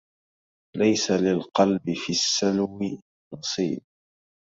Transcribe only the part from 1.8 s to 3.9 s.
في السلو نصيب